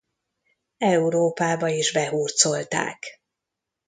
Európába 0.77 1.67
is 1.69 1.91
behurcolták. 1.91 3.21